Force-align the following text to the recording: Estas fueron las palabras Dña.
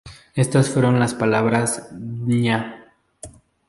Estas 0.33 0.67
fueron 0.69 0.99
las 0.99 1.13
palabras 1.13 1.89
Dña. 1.91 2.91